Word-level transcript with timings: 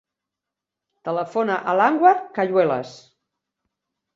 Telefona 1.09 1.57
a 1.59 1.75
l'Anwar 1.81 2.15
Cayuelas. 2.39 2.95